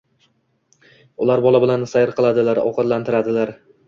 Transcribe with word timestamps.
Ular 1.25 1.43
bola 1.47 1.61
bilan 1.65 1.85
sayr 1.91 2.13
qiladilar, 2.21 2.61
ovqatlantiradilar 2.71 3.53